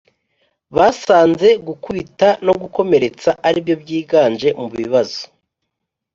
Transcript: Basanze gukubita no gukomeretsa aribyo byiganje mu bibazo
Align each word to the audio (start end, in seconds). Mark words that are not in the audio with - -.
Basanze 0.75 1.47
gukubita 1.67 2.27
no 2.45 2.53
gukomeretsa 2.61 3.29
aribyo 3.47 3.75
byiganje 3.81 4.47
mu 4.59 4.67
bibazo 4.75 5.21